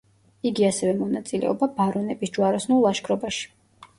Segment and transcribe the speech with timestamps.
[0.51, 3.45] იგი ასევე მონაწილეობა ბარონების ჯვაროსნულ ლაშქრობაში.